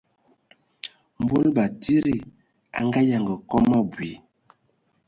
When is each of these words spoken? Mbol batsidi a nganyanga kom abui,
Mbol 1.21 1.45
batsidi 1.55 2.17
a 2.79 2.79
nganyanga 2.87 3.35
kom 3.49 3.67
abui, 3.79 4.11